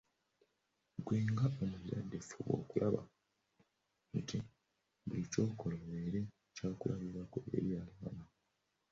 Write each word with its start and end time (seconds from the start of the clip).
Ggwe 0.99 1.17
nga 1.29 1.45
omuzadde 1.61 2.17
fuba 2.27 2.53
okulaba 2.61 3.01
nti 4.17 4.37
buli 5.07 5.23
ky’okola 5.31 5.75
obeera 5.83 6.21
kya 6.55 6.69
kulabirako 6.79 7.39
eri 7.55 7.69
abaana 7.81 8.23
bo. 8.29 8.33